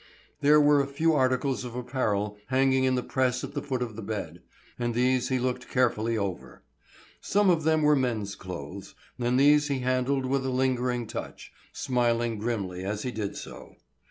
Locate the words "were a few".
0.59-1.13